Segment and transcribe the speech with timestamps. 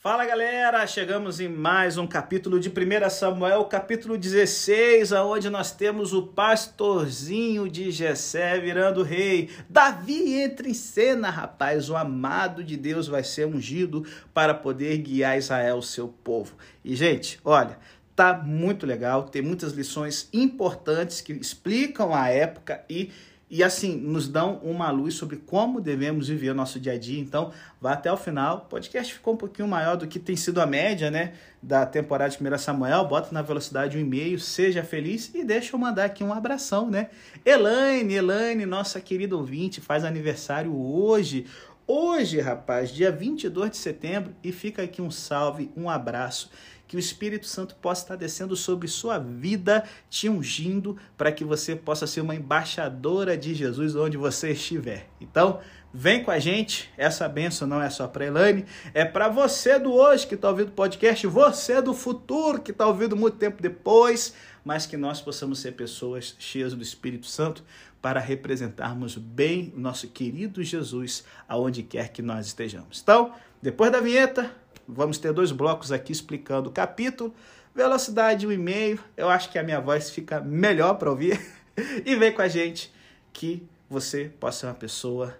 [0.00, 6.12] Fala galera, chegamos em mais um capítulo de 1 Samuel, capítulo 16, aonde nós temos
[6.12, 9.50] o pastorzinho de Jessé virando rei.
[9.68, 15.36] Davi entra em cena, rapaz, o amado de Deus vai ser ungido para poder guiar
[15.36, 16.54] Israel, seu povo.
[16.84, 17.76] E gente, olha,
[18.14, 23.10] tá muito legal, tem muitas lições importantes que explicam a época e
[23.50, 27.20] e assim nos dão uma luz sobre como devemos viver o nosso dia a dia.
[27.20, 28.58] Então, vá até o final.
[28.58, 32.36] O podcast ficou um pouquinho maior do que tem sido a média, né, da temporada
[32.36, 33.04] de 1 Samuel.
[33.06, 37.08] Bota na velocidade um e-mail, seja feliz e deixa eu mandar aqui um abração, né?
[37.44, 41.46] Elaine, Elaine, nossa querida ouvinte, faz aniversário hoje.
[41.86, 46.50] Hoje, rapaz, dia 22 de setembro, e fica aqui um salve, um abraço
[46.88, 51.76] que o Espírito Santo possa estar descendo sobre sua vida, te ungindo, para que você
[51.76, 55.06] possa ser uma embaixadora de Jesus onde você estiver.
[55.20, 55.60] Então,
[55.92, 59.92] vem com a gente, essa benção não é só para Elane, é para você do
[59.92, 64.32] hoje que está ouvindo o podcast, você do futuro que está ouvindo muito tempo depois,
[64.64, 67.62] mas que nós possamos ser pessoas cheias do Espírito Santo
[68.00, 73.00] para representarmos bem nosso querido Jesus aonde quer que nós estejamos.
[73.02, 74.50] Então, depois da vinheta,
[74.88, 77.34] Vamos ter dois blocos aqui explicando o capítulo,
[77.74, 78.98] velocidade um e meio.
[79.16, 81.38] Eu acho que a minha voz fica melhor para ouvir.
[82.06, 82.92] e vem com a gente
[83.32, 85.38] que você possa ser uma pessoa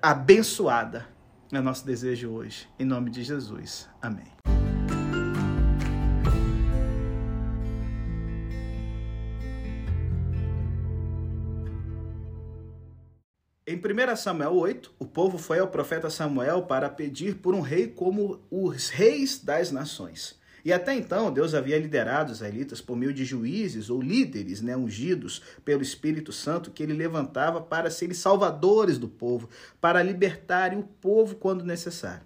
[0.00, 1.06] abençoada.
[1.52, 2.66] É nosso desejo hoje.
[2.78, 3.88] Em nome de Jesus.
[4.00, 4.26] Amém.
[13.76, 17.86] Em 1 Samuel 8, o povo foi ao profeta Samuel para pedir por um rei
[17.86, 20.40] como os reis das nações.
[20.64, 24.74] E até então, Deus havia liderado os israelitas por meio de juízes ou líderes né,
[24.74, 29.46] ungidos pelo Espírito Santo que ele levantava para serem salvadores do povo,
[29.78, 32.24] para libertarem o povo quando necessário.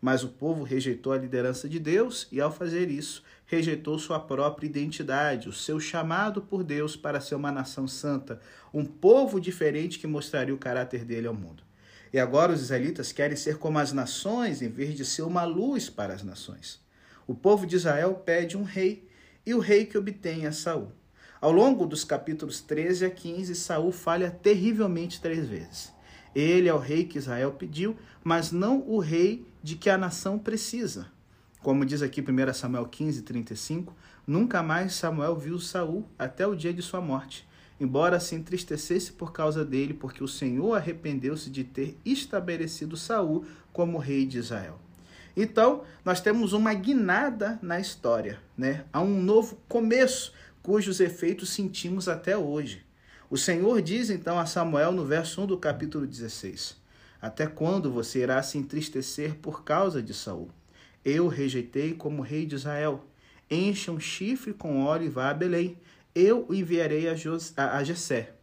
[0.00, 4.66] Mas o povo rejeitou a liderança de Deus e, ao fazer isso, rejeitou sua própria
[4.66, 8.40] identidade, o seu chamado por Deus para ser uma nação santa,
[8.74, 11.62] um povo diferente que mostraria o caráter dele ao mundo.
[12.12, 15.88] E agora os israelitas querem ser como as nações em vez de ser uma luz
[15.88, 16.80] para as nações.
[17.26, 19.08] O povo de Israel pede um rei,
[19.44, 20.92] e o rei que obtém é Saul.
[21.40, 25.92] Ao longo dos capítulos 13 a 15, Saul falha terrivelmente três vezes.
[26.34, 30.38] Ele é o rei que Israel pediu, mas não o rei de que a nação
[30.38, 31.06] precisa.
[31.66, 33.92] Como diz aqui 1 Samuel 15, 35,
[34.24, 37.44] nunca mais Samuel viu Saul até o dia de sua morte,
[37.80, 43.98] embora se entristecesse por causa dele, porque o Senhor arrependeu-se de ter estabelecido Saul como
[43.98, 44.78] rei de Israel.
[45.36, 48.84] Então, nós temos uma guinada na história, né?
[48.92, 52.86] Há um novo começo, cujos efeitos sentimos até hoje.
[53.28, 56.76] O Senhor diz então a Samuel no verso 1 do capítulo 16:
[57.20, 60.48] Até quando você irá se entristecer por causa de Saul?
[61.06, 63.06] Eu rejeitei como rei de Israel.
[63.48, 65.78] Encha um chifre com óleo e vá a Belém.
[66.12, 68.34] Eu o enviarei a, Jos, a, a Jessé.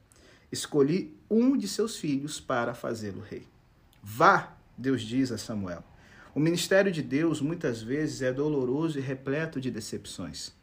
[0.50, 3.46] Escolhi um de seus filhos para fazê-lo rei.
[4.02, 5.84] Vá, Deus diz a Samuel.
[6.34, 10.54] O ministério de Deus muitas vezes é doloroso e repleto de decepções.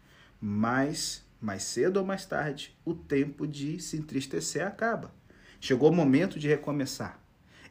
[0.41, 5.13] Mas, mais cedo ou mais tarde, o tempo de se entristecer acaba.
[5.61, 7.23] Chegou o momento de recomeçar.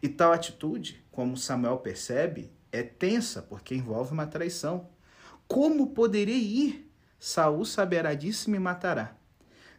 [0.04, 4.88] E tal atitude, como Samuel percebe, é tensa porque envolve uma traição.
[5.48, 6.92] Como poderei ir?
[7.20, 9.16] Saul saberá disso e me matará.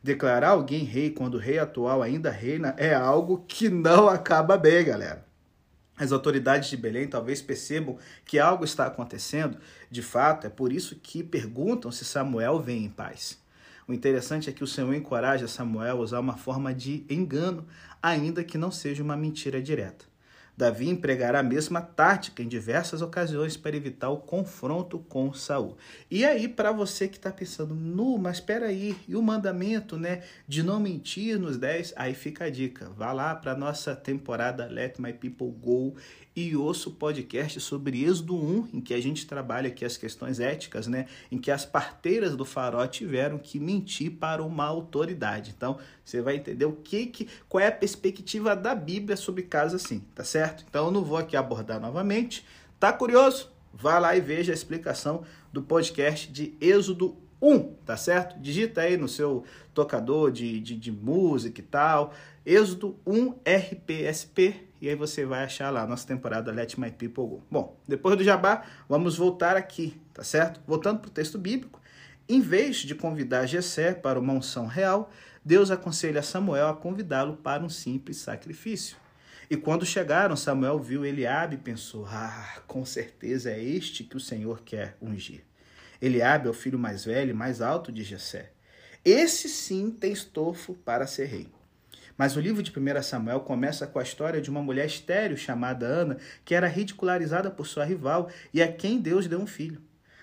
[0.03, 4.85] Declarar alguém rei quando o rei atual ainda reina é algo que não acaba bem,
[4.85, 5.27] galera.
[5.97, 9.59] As autoridades de Belém talvez percebam que algo está acontecendo.
[9.91, 13.39] De fato, é por isso que perguntam se Samuel vem em paz.
[13.87, 17.67] O interessante é que o Senhor encoraja Samuel a usar uma forma de engano,
[18.03, 20.10] ainda que não seja uma mentira direta.
[20.61, 25.79] Davi empregará a mesma tática em diversas ocasiões para evitar o confronto com Saul.
[26.11, 30.23] E aí, para você que está pensando, nu, mas espera aí, e o mandamento, né,
[30.47, 32.91] de não mentir nos 10, aí fica a dica.
[32.95, 35.97] Vá lá para nossa temporada Let My People Go
[36.37, 40.39] e ouça o podcast sobre Êxodo 1, em que a gente trabalha aqui as questões
[40.39, 41.07] éticas, né?
[41.33, 45.53] Em que as parteiras do farol tiveram que mentir para uma autoridade.
[45.57, 45.79] Então,
[46.11, 50.01] você vai entender o que, que qual é a perspectiva da Bíblia sobre casos assim,
[50.15, 50.65] tá certo?
[50.69, 52.45] Então, eu não vou aqui abordar novamente.
[52.79, 53.51] Tá curioso?
[53.73, 55.23] Vá lá e veja a explicação
[55.53, 58.39] do podcast de Êxodo 1, tá certo?
[58.41, 62.13] Digita aí no seu tocador de, de, de música e tal,
[62.45, 67.25] Êxodo 1 RPSP, e aí você vai achar lá a nossa temporada Let My People
[67.25, 67.43] Go.
[67.51, 70.61] Bom, depois do jabá, vamos voltar aqui, tá certo?
[70.67, 71.81] Voltando para o texto bíblico,
[72.29, 75.11] em vez de convidar Jessé para uma unção real,
[75.45, 78.97] Deus aconselha Samuel a convidá-lo para um simples sacrifício.
[79.49, 84.21] E quando chegaram, Samuel viu Eliabe e pensou: Ah, com certeza é este que o
[84.21, 85.43] Senhor quer ungir.
[86.01, 88.53] Eliabe é o filho mais velho e mais alto de Jessé.
[89.05, 91.49] Esse sim tem estofo para ser rei.
[92.19, 95.87] Mas o livro de 1 Samuel começa com a história de uma mulher estéril chamada
[95.87, 99.81] Ana, que era ridicularizada por sua rival e a quem Deus deu um filho.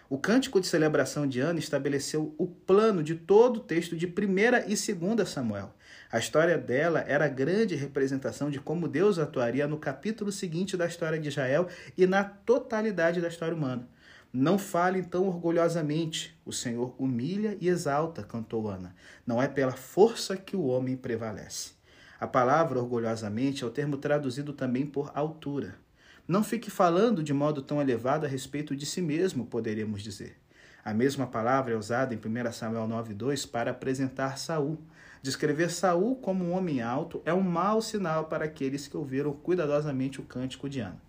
[0.09, 4.09] O cântico de celebração de Ana estabeleceu o plano de todo o texto de 1
[4.65, 5.73] e 2 Samuel.
[6.09, 10.85] A história dela era a grande representação de como Deus atuaria no capítulo seguinte da
[10.85, 11.67] história de Israel
[11.97, 13.85] e na totalidade da história humana.
[14.31, 16.39] Não fale tão orgulhosamente.
[16.45, 18.95] O Senhor humilha e exalta, cantou Ana.
[19.25, 21.71] Não é pela força que o homem prevalece.
[22.17, 25.75] A palavra orgulhosamente é o termo traduzido também por altura.
[26.27, 30.35] Não fique falando de modo tão elevado a respeito de si mesmo, poderíamos dizer.
[30.83, 34.77] A mesma palavra é usada em 1 Samuel 9:2 para apresentar Saul.
[35.21, 40.19] Descrever Saul como um homem alto é um mau sinal para aqueles que ouviram cuidadosamente
[40.19, 41.01] o cântico de Ana.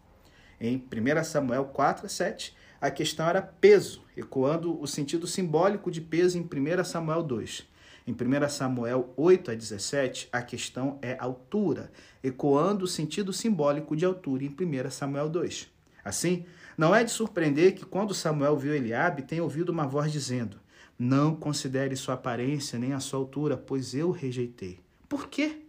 [0.60, 6.38] Em 1 Samuel 4, 7, a questão era peso, ecoando o sentido simbólico de peso
[6.38, 7.66] em 1 Samuel 2.
[8.08, 11.92] Em 1 Samuel 8 a 17, a questão é altura,
[12.24, 15.68] ecoando o sentido simbólico de altura em 1 Samuel 2.
[16.02, 20.58] Assim, não é de surpreender que quando Samuel viu Eliabe, tenha ouvido uma voz dizendo:
[20.98, 24.80] Não considere sua aparência nem a sua altura, pois eu rejeitei.
[25.06, 25.66] Por quê?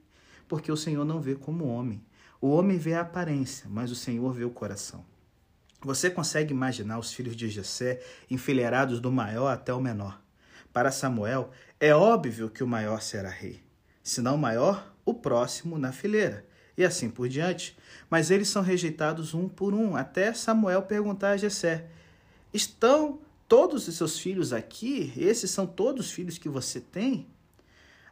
[0.47, 2.01] Porque o Senhor não vê como homem.
[2.39, 5.03] O homem vê a aparência, mas o Senhor vê o coração.
[5.81, 8.01] Você consegue imaginar os filhos de Jessé
[8.31, 10.28] enfileirados do maior até o menor?
[10.71, 13.62] Para Samuel, é óbvio que o maior será rei.
[14.04, 16.45] Se não maior, o próximo na fileira.
[16.77, 17.77] E assim por diante.
[18.10, 21.88] Mas eles são rejeitados um por um, até Samuel perguntar a Jessé:
[22.54, 25.12] Estão todos os seus filhos aqui?
[25.18, 27.27] Esses são todos os filhos que você tem?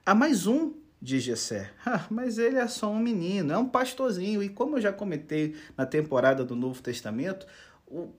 [0.06, 1.72] Há mais um, diz Jessé.
[1.86, 4.44] Ah, mas ele é só um menino, é um pastorzinho.
[4.44, 7.48] E como eu já comentei na temporada do Novo Testamento,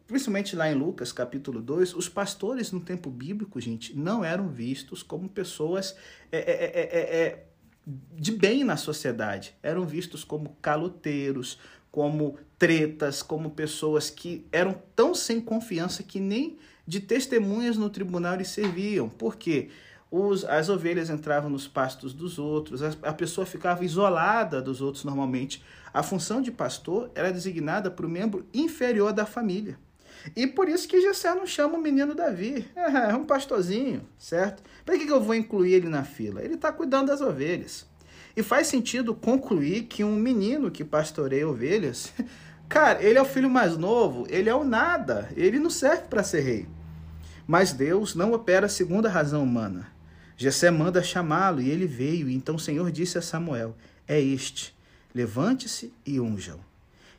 [0.06, 5.02] principalmente lá em Lucas capítulo 2, os pastores no tempo bíblico, gente, não eram vistos
[5.02, 5.94] como pessoas
[6.32, 7.44] é, é, é, é,
[7.86, 9.54] de bem na sociedade.
[9.62, 11.58] Eram vistos como caloteiros,
[11.90, 18.34] como tretas, como pessoas que eram tão sem confiança que nem de testemunhas no tribunal
[18.34, 19.08] eles serviam.
[19.08, 19.68] Por quê?
[20.10, 25.04] Os, as ovelhas entravam nos pastos dos outros, a, a pessoa ficava isolada dos outros
[25.04, 25.62] normalmente.
[25.92, 29.78] A função de pastor era designada para o membro inferior da família.
[30.34, 32.66] E por isso que Jessé não chama o menino Davi.
[32.76, 34.62] É, é um pastorzinho, certo?
[34.84, 36.42] Para que, que eu vou incluir ele na fila?
[36.42, 37.86] Ele está cuidando das ovelhas.
[38.34, 42.12] E faz sentido concluir que um menino que pastoreia ovelhas,
[42.68, 46.22] cara, ele é o filho mais novo, ele é o nada, ele não serve para
[46.22, 46.68] ser rei.
[47.46, 49.97] Mas Deus não opera segundo a razão humana.
[50.40, 52.30] Jessé manda chamá-lo e ele veio.
[52.30, 53.76] Então o Senhor disse a Samuel:
[54.06, 54.72] É este,
[55.12, 56.60] levante-se e unja-o.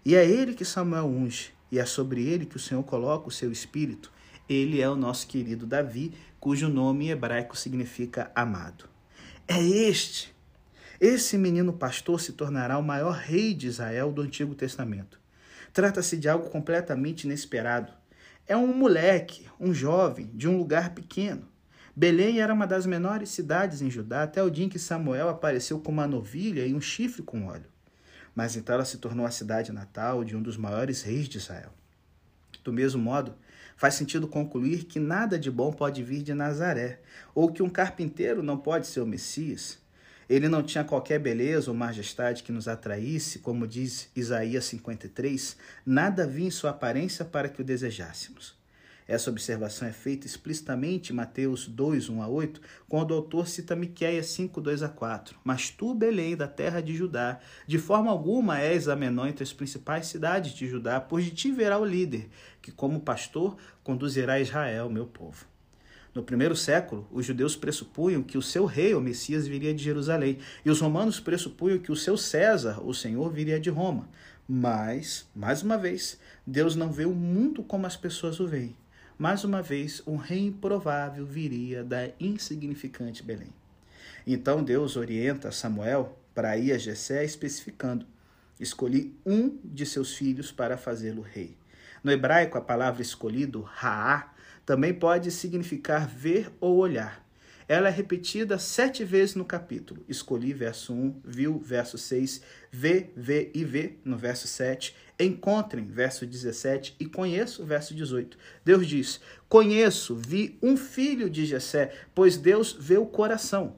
[0.06, 3.32] E é ele que Samuel unge, e é sobre ele que o Senhor coloca o
[3.32, 4.10] seu espírito.
[4.48, 8.86] Ele é o nosso querido Davi, cujo nome em hebraico significa amado.
[9.46, 10.34] É este.
[11.02, 15.20] Esse menino pastor se tornará o maior rei de Israel do Antigo Testamento.
[15.74, 17.92] Trata-se de algo completamente inesperado.
[18.48, 21.46] É um moleque, um jovem, de um lugar pequeno.
[22.00, 25.82] Belém era uma das menores cidades em Judá até o dia em que Samuel apareceu
[25.82, 27.66] com uma novilha e um chifre com óleo.
[28.34, 31.74] Mas então ela se tornou a cidade natal de um dos maiores reis de Israel.
[32.64, 33.36] Do mesmo modo,
[33.76, 37.02] faz sentido concluir que nada de bom pode vir de Nazaré,
[37.36, 39.78] ou que um carpinteiro não pode ser o Messias.
[40.30, 46.24] Ele não tinha qualquer beleza ou majestade que nos atraísse, como diz Isaías 53, nada
[46.24, 48.58] havia em sua aparência para que o desejássemos.
[49.10, 53.76] Essa observação é feita explicitamente em Mateus 2, 1 a 8, quando o autor cita
[53.76, 55.36] Miqueias 5, 2 a 4.
[55.44, 59.52] Mas tu, Belém, da terra de Judá, de forma alguma és a menor entre as
[59.52, 62.30] principais cidades de Judá, pois de ti verá o líder,
[62.62, 65.44] que como pastor conduzirá Israel, meu povo.
[66.14, 70.38] No primeiro século, os judeus pressupunham que o seu rei, o Messias, viria de Jerusalém,
[70.64, 74.08] e os romanos pressupunham que o seu César, o Senhor, viria de Roma.
[74.48, 78.76] Mas, mais uma vez, Deus não vê o mundo como as pessoas o veem.
[79.20, 83.54] Mais uma vez, um rei improvável viria da insignificante Belém.
[84.26, 88.06] Então Deus orienta Samuel para ir a Jessé especificando:
[88.58, 91.58] escolhi um de seus filhos para fazê-lo rei.
[92.02, 94.32] No hebraico, a palavra escolhido, Raá,
[94.66, 97.22] também pode significar ver ou olhar.
[97.70, 100.04] Ela é repetida sete vezes no capítulo.
[100.10, 104.96] Escolhi, verso 1, viu, verso 6, vê, vê e vê, no verso 7.
[105.20, 108.36] Encontrem, verso 17, e conheço, verso 18.
[108.66, 113.76] Deus diz: Conheço, vi um filho de Jessé, pois Deus vê o coração.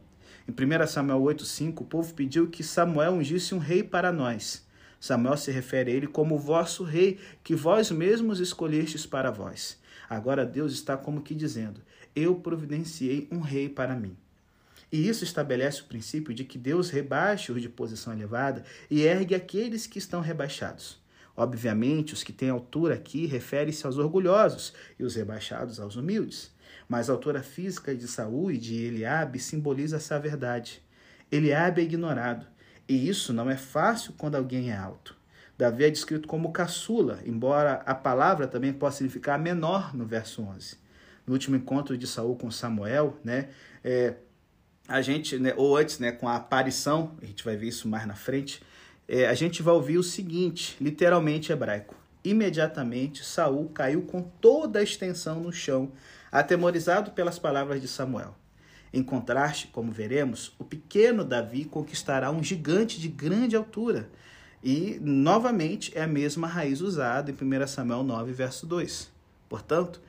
[0.47, 4.65] Em 1 Samuel 8,5, o povo pediu que Samuel ungisse um rei para nós.
[5.01, 9.79] Samuel se refere a ele como vosso rei, que vós mesmos escolhestes para vós.
[10.07, 11.81] Agora Deus está como que dizendo:
[12.15, 14.15] Eu providenciei um rei para mim.
[14.91, 19.33] E isso estabelece o princípio de que Deus rebaixa os de posição elevada e ergue
[19.33, 21.01] aqueles que estão rebaixados.
[21.35, 26.51] Obviamente, os que têm altura aqui referem-se aos orgulhosos e os rebaixados aos humildes.
[26.87, 30.83] Mas a altura física de Saul e de Eliabe simboliza essa verdade.
[31.31, 32.45] Eliabe é ignorado,
[32.87, 35.15] e isso não é fácil quando alguém é alto.
[35.57, 40.75] Davi é descrito como caçula, embora a palavra também possa significar menor no verso 11.
[41.25, 43.49] No último encontro de Saul com Samuel, né,
[43.83, 44.15] é,
[44.87, 48.07] a gente, né, ou antes, né, com a aparição, a gente vai ver isso mais
[48.07, 48.61] na frente,
[49.07, 51.95] é, a gente vai ouvir o seguinte, literalmente hebraico.
[52.23, 55.91] Imediatamente Saul caiu com toda a extensão no chão,
[56.31, 58.35] atemorizado pelas palavras de Samuel.
[58.93, 64.09] Em contraste, como veremos, o pequeno Davi conquistará um gigante de grande altura.
[64.63, 69.09] E, novamente, é a mesma raiz usada em 1 Samuel 9, verso 2.
[69.47, 70.01] Portanto,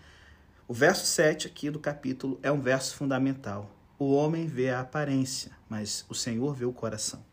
[0.67, 3.71] o verso 7 aqui do capítulo é um verso fundamental.
[3.99, 7.25] O homem vê a aparência, mas o Senhor vê o coração.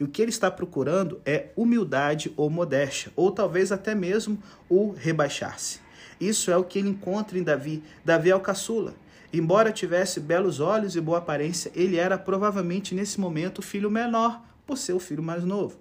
[0.00, 4.92] E o que ele está procurando é humildade ou modéstia, ou talvez até mesmo o
[4.92, 5.80] rebaixar-se.
[6.20, 7.82] Isso é o que ele encontra em Davi.
[8.04, 8.94] Davi é o caçula.
[9.36, 14.40] Embora tivesse belos olhos e boa aparência, ele era provavelmente nesse momento o filho menor,
[14.64, 15.76] por ser o filho mais novo.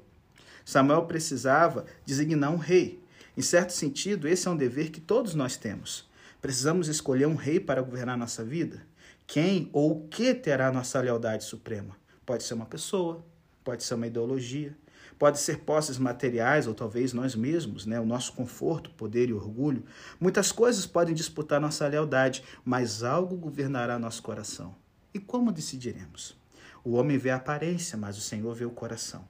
[0.66, 3.00] Samuel precisava designar um rei.
[3.38, 6.10] Em certo sentido, esse é um dever que todos nós temos.
[6.42, 8.82] Precisamos escolher um rei para governar nossa vida.
[9.28, 11.96] Quem ou o que terá nossa lealdade suprema?
[12.26, 13.24] Pode ser uma pessoa,
[13.64, 14.76] pode ser uma ideologia,
[15.18, 18.00] pode ser posses materiais ou talvez nós mesmos, né?
[18.00, 19.84] o nosso conforto, poder e orgulho.
[20.20, 24.76] Muitas coisas podem disputar nossa lealdade, mas algo governará nosso coração.
[25.14, 26.36] E como decidiremos?
[26.84, 29.26] O homem vê a aparência, mas o Senhor vê o coração.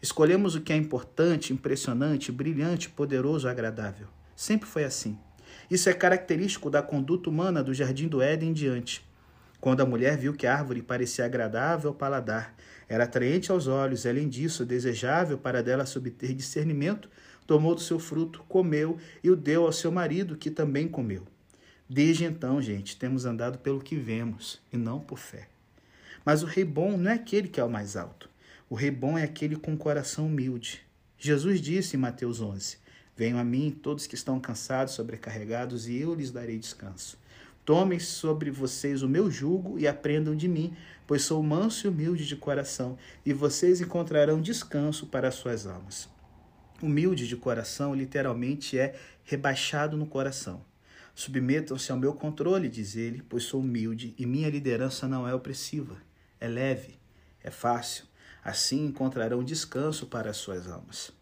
[0.00, 4.08] Escolhemos o que é importante, impressionante, brilhante, poderoso, agradável.
[4.34, 5.18] Sempre foi assim.
[5.70, 9.06] Isso é característico da conduta humana do jardim do Éden em diante.
[9.60, 12.54] Quando a mulher viu que a árvore parecia agradável ao paladar,
[12.88, 17.10] era atraente aos olhos, e além disso, desejável para dela obter discernimento,
[17.46, 21.26] tomou do seu fruto, comeu e o deu ao seu marido, que também comeu.
[21.88, 25.48] Desde então, gente, temos andado pelo que vemos e não por fé.
[26.24, 28.28] Mas o rei bom não é aquele que é o mais alto.
[28.68, 30.82] O rei bom é aquele com coração humilde.
[31.18, 32.76] Jesus disse em Mateus 11:
[33.16, 37.18] Venham a mim todos que estão cansados, sobrecarregados, e eu lhes darei descanso.
[37.68, 40.74] Tomem sobre vocês o meu jugo e aprendam de mim,
[41.06, 42.96] pois sou manso e humilde de coração,
[43.26, 46.08] e vocês encontrarão descanso para as suas almas.
[46.80, 50.64] Humilde de coração literalmente é rebaixado no coração.
[51.14, 55.98] Submetam-se ao meu controle, diz ele, pois sou humilde e minha liderança não é opressiva.
[56.40, 56.98] É leve,
[57.44, 58.06] é fácil.
[58.42, 61.17] Assim encontrarão descanso para as suas almas.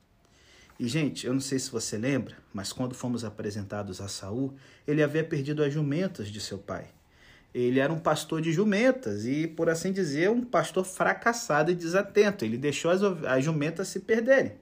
[0.79, 4.55] E, gente, eu não sei se você lembra, mas quando fomos apresentados a Saul,
[4.87, 6.89] ele havia perdido as jumentas de seu pai.
[7.55, 12.45] Ele era um pastor de jumentas e, por assim dizer, um pastor fracassado e desatento.
[12.45, 14.53] Ele deixou as, as jumentas se perderem.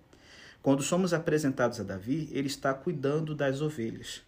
[0.63, 4.23] Quando somos apresentados a Davi, ele está cuidando das ovelhas.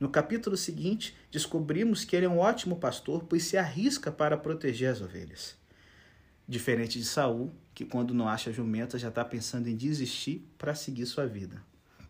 [0.00, 4.90] No capítulo seguinte, descobrimos que ele é um ótimo pastor, pois se arrisca para proteger
[4.90, 5.54] as ovelhas.
[6.48, 11.04] Diferente de Saul, que quando não acha jumenta já está pensando em desistir para seguir
[11.04, 11.62] sua vida.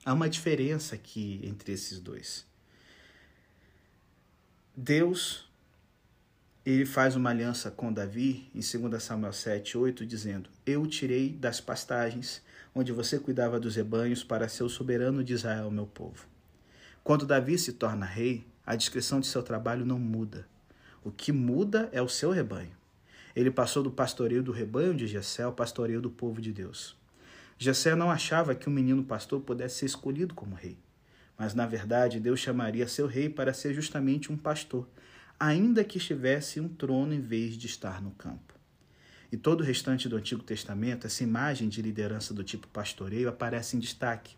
[0.04, 2.46] Há uma diferença aqui entre esses dois.
[4.76, 5.44] Deus
[6.64, 11.30] ele faz uma aliança com Davi em 2 Samuel 7, 8, dizendo: Eu o tirei
[11.30, 12.42] das pastagens,
[12.72, 16.28] onde você cuidava dos rebanhos, para ser o soberano de Israel, meu povo.
[17.02, 20.46] Quando Davi se torna rei, a descrição de seu trabalho não muda.
[21.02, 22.70] O que muda é o seu rebanho.
[23.36, 26.96] Ele passou do pastoreio do rebanho de Jessé ao pastoreio do povo de Deus.
[27.58, 30.78] Jessé não achava que um menino pastor pudesse ser escolhido como rei.
[31.38, 34.88] Mas, na verdade, Deus chamaria seu rei para ser justamente um pastor,
[35.38, 38.54] ainda que estivesse em um trono em vez de estar no campo.
[39.30, 43.76] E todo o restante do Antigo Testamento, essa imagem de liderança do tipo pastoreio aparece
[43.76, 44.34] em destaque.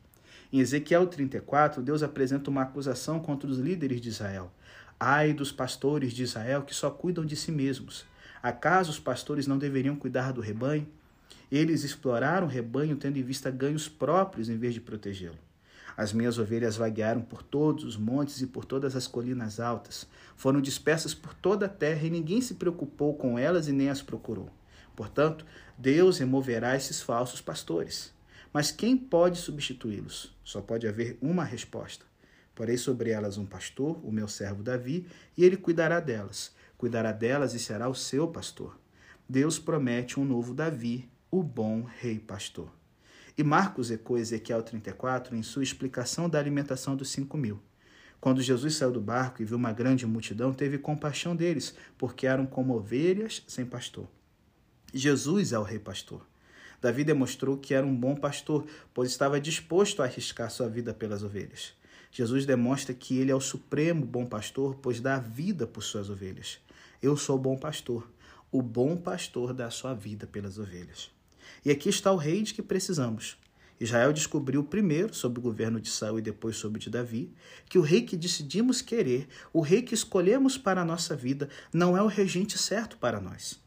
[0.53, 4.53] Em Ezequiel 34, Deus apresenta uma acusação contra os líderes de Israel.
[4.99, 8.05] Ai dos pastores de Israel que só cuidam de si mesmos.
[8.43, 10.87] Acaso os pastores não deveriam cuidar do rebanho?
[11.51, 15.39] Eles exploraram o rebanho tendo em vista ganhos próprios em vez de protegê-lo.
[15.97, 20.07] As minhas ovelhas vaguearam por todos os montes e por todas as colinas altas.
[20.37, 24.01] Foram dispersas por toda a terra e ninguém se preocupou com elas e nem as
[24.01, 24.49] procurou.
[24.95, 25.45] Portanto,
[25.77, 28.13] Deus removerá esses falsos pastores.
[28.53, 30.33] Mas quem pode substituí-los?
[30.45, 32.05] Só pode haver uma resposta.
[32.55, 37.53] Porei sobre elas um pastor, o meu servo Davi, e ele cuidará delas cuidará delas
[37.53, 38.79] e será o seu pastor.
[39.29, 42.71] Deus promete um novo Davi, o bom rei pastor.
[43.37, 47.61] E Marcos ecoa Ezequiel 34 em sua explicação da alimentação dos cinco mil.
[48.21, 52.47] Quando Jesus saiu do barco e viu uma grande multidão, teve compaixão deles, porque eram
[52.47, 54.09] como ovelhas sem pastor.
[54.93, 56.27] Jesus é o rei pastor.
[56.81, 61.23] Davi demonstrou que era um bom pastor, pois estava disposto a arriscar sua vida pelas
[61.23, 61.75] ovelhas.
[62.11, 66.59] Jesus demonstra que ele é o supremo bom pastor, pois dá vida por suas ovelhas.
[67.01, 68.11] Eu sou o bom pastor.
[68.51, 71.13] O bom pastor dá sua vida pelas ovelhas.
[71.65, 73.39] E aqui está o rei de que precisamos.
[73.81, 77.33] Israel descobriu primeiro sobre o governo de Saul e depois sobre o de Davi,
[77.69, 81.97] que o rei que decidimos querer, o rei que escolhemos para a nossa vida, não
[81.97, 83.61] é o regente certo para nós.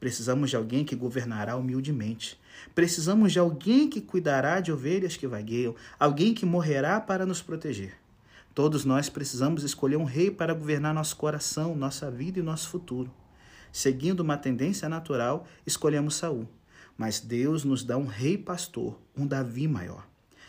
[0.00, 2.40] Precisamos de alguém que governará humildemente.
[2.74, 7.98] Precisamos de alguém que cuidará de ovelhas que vagueiam, alguém que morrerá para nos proteger.
[8.58, 13.08] Todos nós precisamos escolher um rei para governar nosso coração, nossa vida e nosso futuro.
[13.70, 16.48] Seguindo uma tendência natural, escolhemos Saul.
[16.96, 20.08] Mas Deus nos dá um rei pastor, um Davi maior.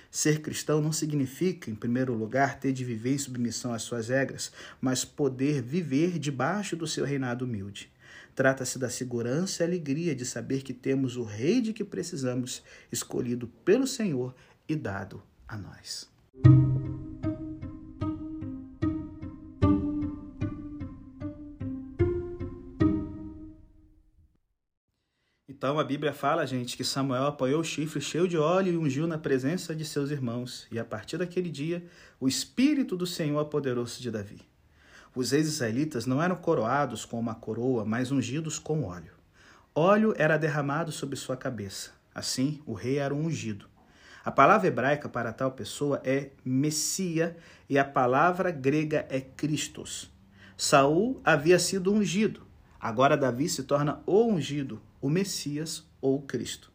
[0.10, 4.52] Ser cristão não significa, em primeiro lugar, ter de viver em submissão às suas regras,
[4.82, 7.94] mas poder viver debaixo do seu reinado humilde.
[8.34, 13.48] Trata-se da segurança e alegria de saber que temos o rei de que precisamos, escolhido
[13.64, 14.34] pelo Senhor
[14.68, 16.10] e dado a nós.
[25.60, 29.06] Então a Bíblia fala, gente, que Samuel apoiou o chifre cheio de óleo e ungiu
[29.06, 30.66] na presença de seus irmãos.
[30.72, 31.84] E a partir daquele dia,
[32.18, 34.40] o Espírito do Senhor apoderou-se de Davi.
[35.14, 39.12] Os ex-israelitas não eram coroados com uma coroa, mas ungidos com óleo.
[39.76, 41.92] Óleo era derramado sobre sua cabeça.
[42.16, 43.66] Assim, o rei era ungido.
[44.24, 47.36] A palavra hebraica para tal pessoa é Messia
[47.68, 50.10] e a palavra grega é Christos.
[50.56, 52.48] Saul havia sido ungido.
[52.80, 56.72] Agora Davi se torna o ungido, o Messias ou Cristo.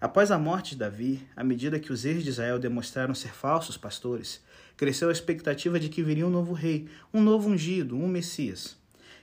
[0.00, 3.76] Após a morte de Davi, à medida que os reis de Israel demonstraram ser falsos
[3.76, 4.40] pastores,
[4.76, 8.78] cresceu a expectativa de que viria um novo rei, um novo ungido, um Messias.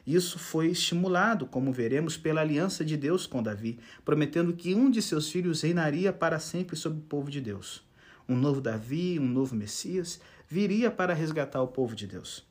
[0.05, 5.01] Isso foi estimulado, como veremos, pela aliança de Deus com Davi, prometendo que um de
[5.01, 7.83] seus filhos reinaria para sempre sobre o povo de Deus.
[8.29, 12.45] Um novo Davi, um novo Messias, viria para resgatar o povo de Deus.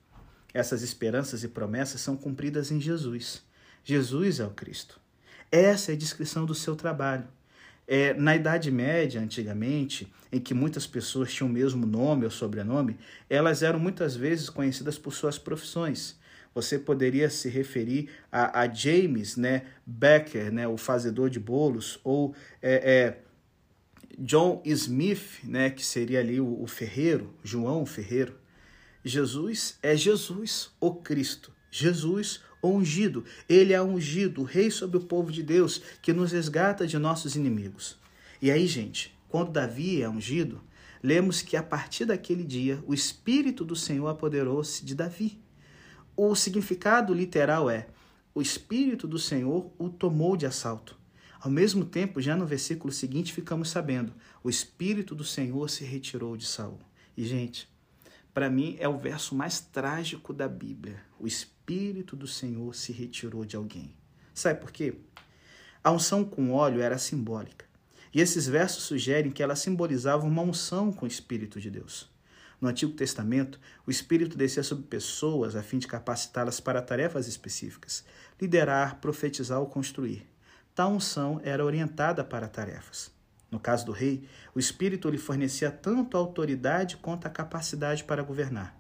[0.53, 3.42] Essas esperanças e promessas são cumpridas em Jesus.
[3.85, 5.01] Jesus é o Cristo.
[5.50, 7.26] Essa é a descrição do seu trabalho.
[7.88, 12.98] É, na Idade Média, antigamente, em que muitas pessoas tinham o mesmo nome ou sobrenome,
[13.30, 16.18] elas eram muitas vezes conhecidas por suas profissões.
[16.52, 22.35] Você poderia se referir a, a James né, Becker, né, o fazedor de bolos, ou
[22.61, 23.18] é, é,
[24.18, 28.35] John Smith, né, que seria ali o, o ferreiro, João ferreiro.
[29.04, 31.52] Jesus é Jesus, o Cristo.
[31.70, 33.25] Jesus, ungido.
[33.49, 37.37] Ele é ungido, o rei sobre o povo de Deus, que nos resgata de nossos
[37.37, 37.99] inimigos.
[38.40, 40.61] E aí, gente, quando Davi é ungido,
[41.03, 45.40] lemos que a partir daquele dia o Espírito do Senhor apoderou-se de Davi.
[46.16, 47.88] O significado literal é:
[48.35, 50.99] o Espírito do Senhor o tomou de assalto.
[51.40, 56.37] Ao mesmo tempo, já no versículo seguinte, ficamos sabendo: o Espírito do Senhor se retirou
[56.37, 56.81] de Saul.
[57.16, 57.69] E, gente,
[58.35, 61.03] para mim é o verso mais trágico da Bíblia.
[61.19, 63.92] O Espírito do Senhor se retirou de alguém.
[64.33, 64.94] Sabe por quê?
[65.83, 67.64] A unção com óleo era simbólica.
[68.14, 72.09] E esses versos sugerem que ela simbolizava uma unção com o Espírito de Deus.
[72.61, 78.05] No Antigo Testamento, o Espírito descia sobre pessoas a fim de capacitá-las para tarefas específicas,
[78.40, 80.26] liderar, profetizar ou construir.
[80.74, 83.11] Tal unção era orientada para tarefas.
[83.50, 88.22] No caso do rei, o espírito lhe fornecia tanto a autoridade quanto a capacidade para
[88.22, 88.76] governar.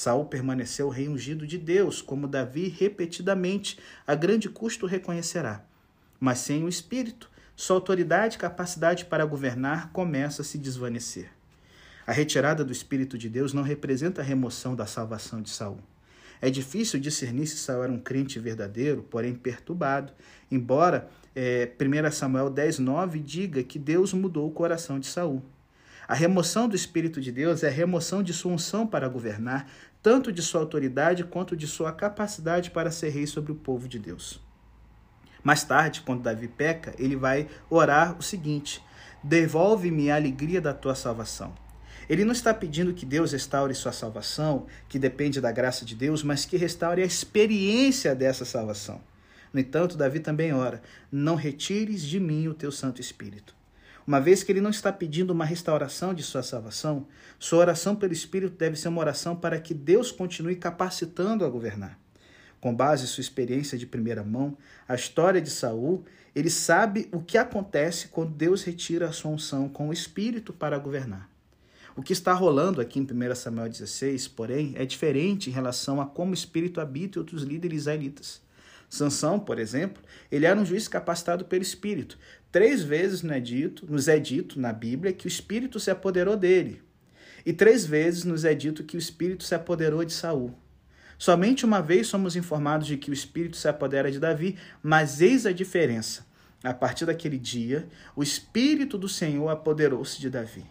[0.00, 5.62] Saul permaneceu rei ungido de Deus, como Davi repetidamente a grande custo reconhecerá.
[6.18, 11.28] Mas sem o espírito, sua autoridade e capacidade para governar começa a se desvanecer.
[12.06, 15.80] A retirada do espírito de Deus não representa a remoção da salvação de Saul.
[16.40, 20.14] É difícil discernir se Saul era um crente verdadeiro, porém perturbado,
[20.50, 25.44] embora é, 1 Samuel 10, 9 diga que Deus mudou o coração de Saul.
[26.10, 29.70] A remoção do Espírito de Deus é a remoção de sua unção para governar,
[30.02, 33.98] tanto de sua autoridade quanto de sua capacidade para ser rei sobre o povo de
[33.98, 34.40] Deus.
[35.42, 38.82] Mais tarde, quando Davi peca, ele vai orar o seguinte:
[39.22, 41.54] Devolve-me a alegria da tua salvação.
[42.08, 46.22] Ele não está pedindo que Deus restaure sua salvação, que depende da graça de Deus,
[46.22, 49.00] mas que restaure a experiência dessa salvação.
[49.52, 53.59] No entanto, Davi também ora: Não retires de mim o teu Santo Espírito.
[54.10, 57.06] Uma vez que ele não está pedindo uma restauração de sua salvação,
[57.38, 61.96] sua oração pelo Espírito deve ser uma oração para que Deus continue capacitando a governar.
[62.60, 67.20] com base em sua experiência de primeira mão, a história de Saul, ele sabe o
[67.20, 71.30] que acontece quando Deus retira a sua unção com o espírito para governar.
[71.94, 76.06] O que está rolando aqui em 1 Samuel 16, porém, é diferente em relação a
[76.06, 78.42] como o espírito habita outros líderes israelitas.
[78.90, 82.18] Sansão, por exemplo, ele era um juiz capacitado pelo espírito.
[82.52, 86.36] Três vezes nos é dito, nos é dito na Bíblia que o espírito se apoderou
[86.36, 86.82] dele.
[87.46, 90.54] E três vezes nos é dito que o espírito se apoderou de Saul.
[91.16, 95.46] Somente uma vez somos informados de que o espírito se apodera de Davi, mas eis
[95.46, 96.26] a diferença.
[96.62, 97.86] A partir daquele dia,
[98.16, 100.64] o espírito do Senhor apoderou-se de Davi.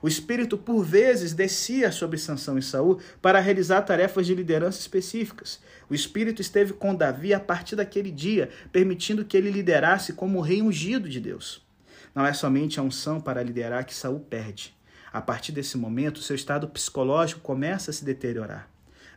[0.00, 5.60] O Espírito, por vezes, descia sobre Sansão e Saul para realizar tarefas de liderança específicas.
[5.90, 10.62] O Espírito esteve com Davi a partir daquele dia, permitindo que ele liderasse como rei
[10.62, 11.66] ungido de Deus.
[12.14, 14.76] Não é somente a unção para liderar que Saul perde.
[15.12, 18.68] A partir desse momento, seu estado psicológico começa a se deteriorar.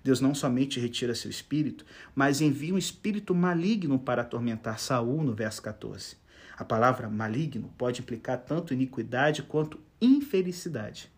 [0.04, 5.36] Deus não somente retira seu espírito, mas envia um espírito maligno para atormentar Saul no
[5.36, 6.16] verso 14.
[6.58, 11.12] A palavra maligno pode implicar tanto iniquidade quanto infelicidade.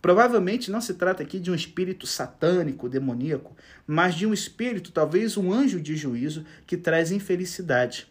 [0.00, 5.36] Provavelmente não se trata aqui de um espírito satânico, demoníaco, mas de um espírito, talvez
[5.36, 8.08] um anjo de juízo, que traz infelicidade.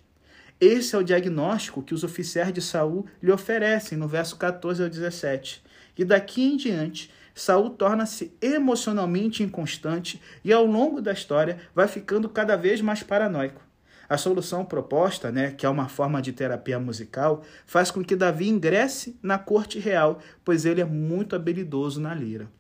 [0.59, 4.89] Esse é o diagnóstico que os oficiais de Saul lhe oferecem no verso 14 ao
[4.89, 5.63] 17.
[5.97, 12.29] E daqui em diante, Saul torna-se emocionalmente inconstante e ao longo da história vai ficando
[12.29, 13.61] cada vez mais paranoico.
[14.11, 18.49] A solução proposta, né, que é uma forma de terapia musical, faz com que Davi
[18.49, 22.51] ingresse na corte real, pois ele é muito habilidoso na lira.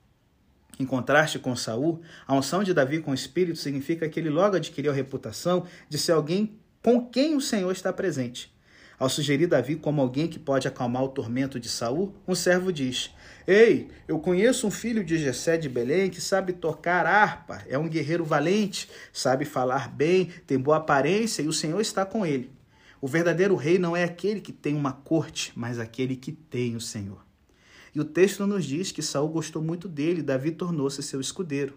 [0.79, 4.55] Em contraste com Saul, a unção de Davi com o Espírito significa que ele logo
[4.55, 8.55] adquiriu a reputação de ser alguém com quem o Senhor está presente.
[9.01, 13.09] Ao sugerir Davi como alguém que pode acalmar o tormento de Saul, um servo diz:
[13.47, 17.89] Ei, eu conheço um filho de Jessé de Belém que sabe tocar harpa, é um
[17.89, 22.51] guerreiro valente, sabe falar bem, tem boa aparência e o Senhor está com ele.
[23.01, 26.79] O verdadeiro rei não é aquele que tem uma corte, mas aquele que tem o
[26.79, 27.25] Senhor.
[27.95, 31.73] E o texto nos diz que Saul gostou muito dele, e Davi tornou-se seu escudeiro.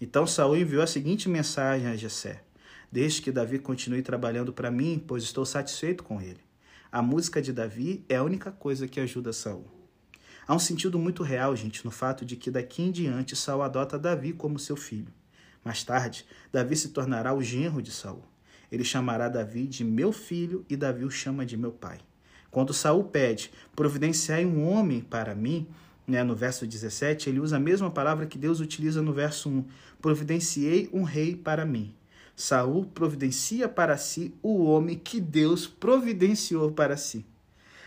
[0.00, 2.44] Então Saul enviou a seguinte mensagem a Jessé:
[2.92, 6.48] Deixe que Davi continue trabalhando para mim, pois estou satisfeito com ele.
[6.92, 9.64] A música de Davi é a única coisa que ajuda Saul.
[10.44, 13.96] Há um sentido muito real, gente, no fato de que daqui em diante Saul adota
[13.96, 15.06] Davi como seu filho.
[15.64, 18.24] Mais tarde, Davi se tornará o genro de Saul.
[18.72, 22.00] Ele chamará Davi de meu filho e Davi o chama de meu pai.
[22.50, 25.68] Quando Saul pede, providenciai um homem para mim,
[26.08, 29.64] né, no verso 17, ele usa a mesma palavra que Deus utiliza no verso 1.
[30.02, 31.94] Providenciei um rei para mim.
[32.40, 37.26] Saul providencia para si o homem que Deus providenciou para si.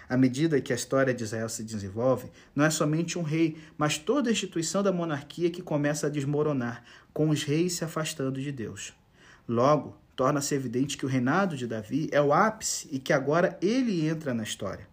[0.07, 3.97] À medida que a história de Israel se desenvolve, não é somente um rei, mas
[3.97, 8.51] toda a instituição da monarquia que começa a desmoronar, com os reis se afastando de
[8.51, 8.93] Deus.
[9.47, 14.07] Logo, torna-se evidente que o reinado de Davi é o ápice e que agora ele
[14.07, 14.87] entra na história.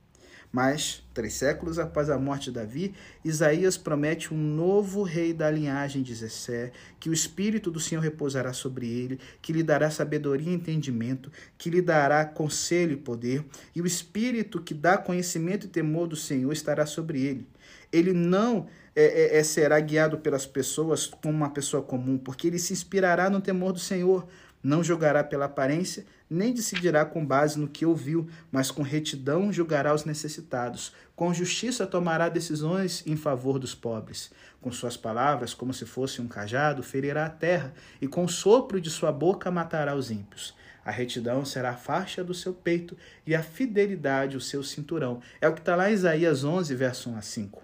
[0.53, 2.93] Mas, três séculos após a morte de Davi,
[3.25, 8.53] Isaías promete um novo rei da linhagem de Zessé, que o Espírito do Senhor repousará
[8.53, 13.45] sobre ele, que lhe dará sabedoria e entendimento, que lhe dará conselho e poder,
[13.77, 17.47] e o Espírito que dá conhecimento e temor do Senhor estará sobre ele.
[17.93, 22.59] Ele não é, é, é será guiado pelas pessoas como uma pessoa comum, porque ele
[22.59, 24.27] se inspirará no temor do Senhor,
[24.63, 29.93] não julgará pela aparência, nem decidirá com base no que ouviu, mas com retidão julgará
[29.93, 30.95] os necessitados.
[31.17, 34.31] Com justiça tomará decisões em favor dos pobres.
[34.61, 38.81] Com suas palavras, como se fosse um cajado, ferirá a terra, e com o sopro
[38.81, 40.55] de sua boca matará os ímpios.
[40.85, 45.21] A retidão será a faixa do seu peito e a fidelidade o seu cinturão.
[45.41, 47.63] É o que está lá em Isaías 11, verso 1 a 5.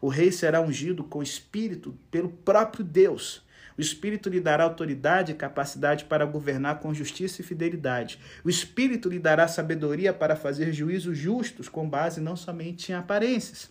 [0.00, 3.45] O rei será ungido com espírito pelo próprio Deus
[3.76, 8.18] o Espírito lhe dará autoridade e capacidade para governar com justiça e fidelidade.
[8.44, 13.70] O Espírito lhe dará sabedoria para fazer juízos justos com base não somente em aparências.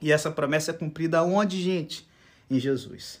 [0.00, 2.06] E essa promessa é cumprida onde, gente?
[2.50, 3.20] Em Jesus.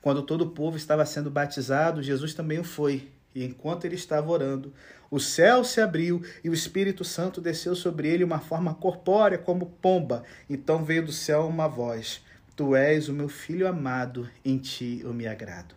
[0.00, 3.08] Quando todo o povo estava sendo batizado, Jesus também o foi.
[3.34, 4.72] E enquanto ele estava orando,
[5.10, 9.66] o céu se abriu e o Espírito Santo desceu sobre ele uma forma corpórea como
[9.66, 10.22] pomba.
[10.48, 12.22] Então veio do céu uma voz:
[12.54, 15.74] Tu és o meu filho amado, em ti eu me agrado.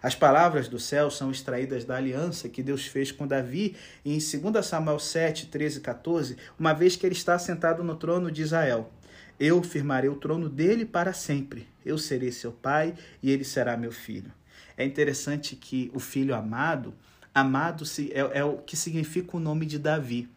[0.00, 3.74] As palavras do céu são extraídas da aliança que Deus fez com Davi
[4.04, 8.30] em 2 Samuel 7, 13 e 14, uma vez que ele está sentado no trono
[8.30, 8.92] de Israel.
[9.40, 11.66] Eu firmarei o trono dele para sempre.
[11.84, 14.30] Eu serei seu pai e ele será meu filho.
[14.76, 16.94] É interessante que o filho amado,
[17.34, 20.28] amado é, é o que significa o nome de Davi.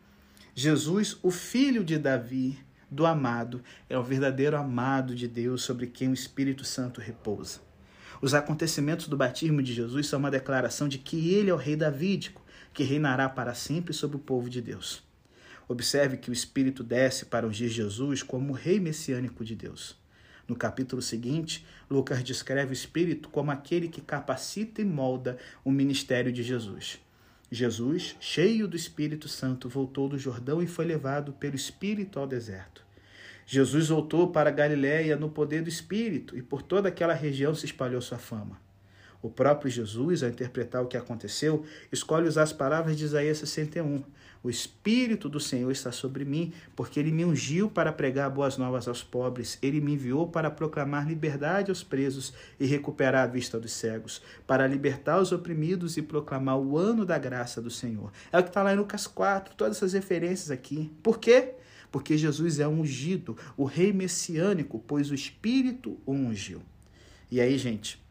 [0.55, 2.57] Jesus, o filho de Davi,
[2.89, 7.59] do amado, é o verdadeiro amado de Deus sobre quem o Espírito Santo repousa.
[8.21, 11.75] Os acontecimentos do batismo de Jesus são uma declaração de que ele é o rei
[11.75, 12.41] davídico,
[12.73, 15.03] que reinará para sempre sobre o povo de Deus.
[15.67, 19.97] Observe que o Espírito desce para ungir Jesus como o rei messiânico de Deus.
[20.47, 26.31] No capítulo seguinte, Lucas descreve o Espírito como aquele que capacita e molda o ministério
[26.31, 26.99] de Jesus.
[27.49, 32.85] Jesus, cheio do Espírito Santo, voltou do Jordão e foi levado pelo Espírito ao deserto.
[33.45, 38.01] Jesus voltou para Galiléia no poder do Espírito e por toda aquela região se espalhou
[38.01, 38.59] sua fama.
[39.27, 44.01] O próprio Jesus, ao interpretar o que aconteceu, escolhe usar as palavras de Isaías 61.
[44.41, 48.87] O Espírito do Senhor está sobre mim, porque ele me ungiu para pregar boas novas
[48.87, 49.59] aos pobres.
[49.61, 54.65] Ele me enviou para proclamar liberdade aos presos e recuperar a vista dos cegos, para
[54.65, 58.13] libertar os oprimidos e proclamar o ano da graça do Senhor.
[58.31, 60.89] É o que está lá em Lucas 4, todas essas referências aqui.
[61.03, 61.55] Por quê?
[61.91, 66.61] Porque Jesus é ungido, o rei messiânico, pois o Espírito ungiu.
[67.29, 68.06] E aí, gente,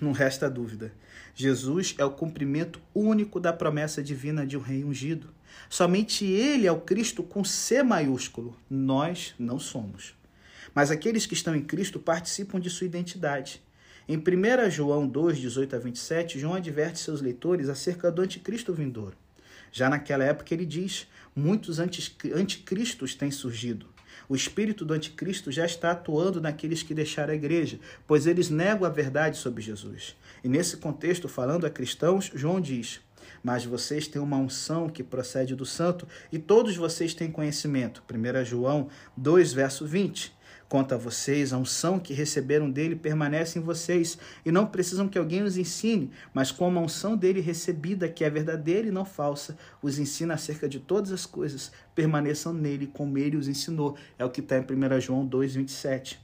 [0.00, 0.92] não resta dúvida.
[1.34, 5.28] Jesus é o cumprimento único da promessa divina de um rei ungido.
[5.68, 8.56] Somente ele é o Cristo com C maiúsculo.
[8.68, 10.14] Nós não somos.
[10.74, 13.62] Mas aqueles que estão em Cristo participam de sua identidade.
[14.08, 19.16] Em 1 João 2, 18 a 27, João adverte seus leitores acerca do anticristo vindouro.
[19.70, 21.06] Já naquela época ele diz:
[21.36, 23.86] muitos anticristos têm surgido.
[24.28, 28.86] O espírito do anticristo já está atuando naqueles que deixaram a igreja, pois eles negam
[28.86, 30.14] a verdade sobre Jesus.
[30.44, 33.00] E nesse contexto, falando a cristãos, João diz:
[33.42, 38.02] Mas vocês têm uma unção que procede do santo e todos vocês têm conhecimento.
[38.10, 40.37] 1 João 2, verso 20.
[40.68, 45.18] Quanto a vocês, a unção que receberam dele permanece em vocês, e não precisam que
[45.18, 49.56] alguém os ensine, mas como a unção dele recebida, que é verdadeira e não falsa,
[49.80, 53.96] os ensina acerca de todas as coisas, permaneçam nele como ele os ensinou.
[54.18, 56.20] É o que está em 1 João 2, 27.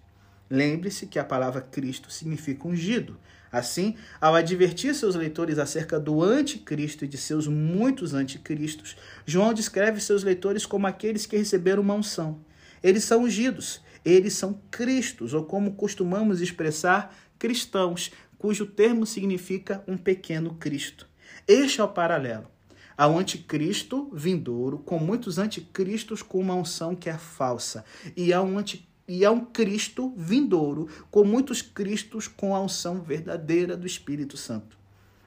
[0.51, 3.19] Lembre-se que a palavra Cristo significa ungido.
[3.51, 10.01] Assim, ao advertir seus leitores acerca do anticristo e de seus muitos anticristos, João descreve
[10.01, 12.41] seus leitores como aqueles que receberam uma unção.
[12.83, 19.97] Eles são ungidos, eles são cristos, ou como costumamos expressar, cristãos, cujo termo significa um
[19.97, 21.09] pequeno Cristo.
[21.47, 22.55] Este é o paralelo
[22.97, 27.85] ao anticristo vindouro, com muitos anticristos com uma unção que é falsa,
[28.17, 28.63] e a um,
[29.09, 34.84] e a um Cristo vindouro, com muitos cristos com a unção verdadeira do Espírito Santo.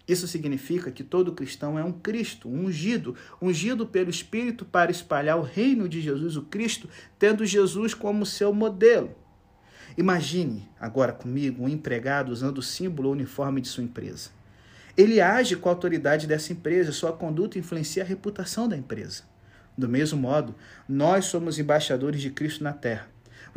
[0.08, 5.38] Isso significa que todo cristão é um Cristo, um ungido, ungido pelo Espírito para espalhar
[5.38, 6.90] o reino de Jesus, o Cristo,
[7.20, 9.14] tendo Jesus como seu modelo.
[9.98, 14.30] Imagine agora comigo um empregado usando o símbolo ou uniforme de sua empresa.
[14.96, 19.24] Ele age com a autoridade dessa empresa, sua conduta influencia a reputação da empresa.
[19.78, 20.56] Do mesmo modo,
[20.88, 23.08] nós somos embaixadores de Cristo na terra.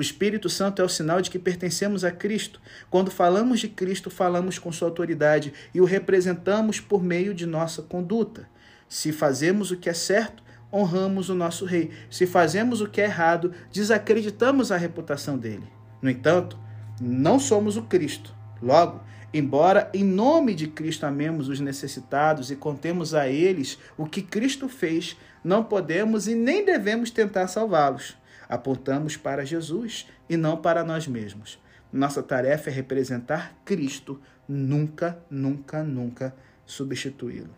[0.00, 2.58] O Espírito Santo é o sinal de que pertencemos a Cristo.
[2.88, 7.82] Quando falamos de Cristo, falamos com sua autoridade e o representamos por meio de nossa
[7.82, 8.48] conduta.
[8.88, 11.90] Se fazemos o que é certo, honramos o nosso rei.
[12.10, 15.70] Se fazemos o que é errado, desacreditamos a reputação dele.
[16.00, 16.58] No entanto,
[16.98, 18.34] não somos o Cristo.
[18.62, 19.02] Logo,
[19.34, 24.66] embora em nome de Cristo amemos os necessitados e contemos a eles o que Cristo
[24.66, 28.18] fez, não podemos e nem devemos tentar salvá-los
[28.50, 31.58] apontamos para Jesus e não para nós mesmos.
[31.92, 36.34] Nossa tarefa é representar Cristo, nunca, nunca, nunca
[36.66, 37.54] substituí-lo.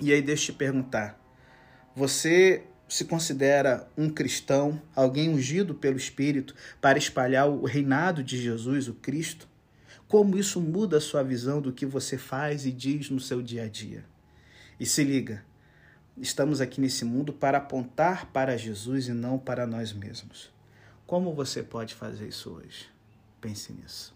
[0.00, 1.20] E aí deixa eu te perguntar:
[1.94, 8.88] você se considera um cristão, alguém ungido pelo Espírito para espalhar o reinado de Jesus,
[8.88, 9.48] o Cristo?
[10.06, 13.64] Como isso muda a sua visão do que você faz e diz no seu dia
[13.64, 14.04] a dia?
[14.78, 15.44] E se liga,
[16.16, 20.50] estamos aqui nesse mundo para apontar para Jesus e não para nós mesmos.
[21.06, 22.86] Como você pode fazer isso hoje?
[23.40, 24.14] Pense nisso.